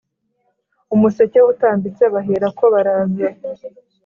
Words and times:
Umuseke 0.95 1.39
utambitse 1.51 2.03
baherako 2.13 2.63
baraza 2.73 3.27